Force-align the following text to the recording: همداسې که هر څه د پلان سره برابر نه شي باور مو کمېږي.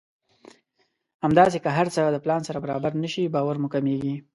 همداسې 1.23 1.57
که 1.63 1.69
هر 1.77 1.87
څه 1.93 2.01
د 2.05 2.17
پلان 2.23 2.41
سره 2.47 2.59
برابر 2.65 2.91
نه 3.03 3.09
شي 3.13 3.23
باور 3.33 3.55
مو 3.61 3.67
کمېږي. 3.75 4.15